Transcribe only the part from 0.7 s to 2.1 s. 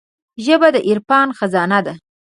د عرفان خزانه ده